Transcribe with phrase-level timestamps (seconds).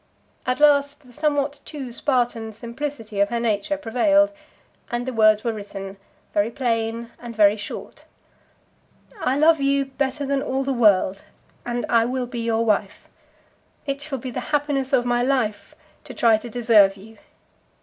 [0.47, 4.31] At last the somewhat too Spartan simplicity of her nature prevailed,
[4.89, 5.97] and the words were written,
[6.33, 8.05] very plain and very short.
[9.19, 11.25] I love you better than all the world,
[11.67, 13.11] and I will be your wife.
[13.85, 15.75] It shall be the happiness of my life
[16.05, 17.19] to try to deserve you.